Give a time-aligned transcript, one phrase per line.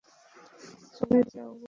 [0.95, 1.59] চলে যাও, উইল।